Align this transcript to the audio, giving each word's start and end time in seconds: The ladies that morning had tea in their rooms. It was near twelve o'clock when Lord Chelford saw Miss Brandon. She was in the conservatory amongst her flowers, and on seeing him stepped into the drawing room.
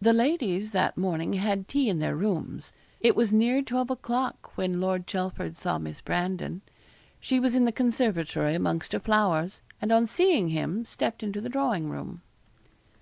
The 0.00 0.14
ladies 0.14 0.70
that 0.70 0.96
morning 0.96 1.34
had 1.34 1.68
tea 1.68 1.90
in 1.90 1.98
their 1.98 2.16
rooms. 2.16 2.72
It 3.00 3.14
was 3.14 3.34
near 3.34 3.60
twelve 3.60 3.90
o'clock 3.90 4.56
when 4.56 4.80
Lord 4.80 5.06
Chelford 5.06 5.58
saw 5.58 5.76
Miss 5.76 6.00
Brandon. 6.00 6.62
She 7.20 7.38
was 7.38 7.54
in 7.54 7.66
the 7.66 7.70
conservatory 7.70 8.54
amongst 8.54 8.94
her 8.94 8.98
flowers, 8.98 9.60
and 9.78 9.92
on 9.92 10.06
seeing 10.06 10.48
him 10.48 10.86
stepped 10.86 11.22
into 11.22 11.42
the 11.42 11.50
drawing 11.50 11.90
room. 11.90 12.22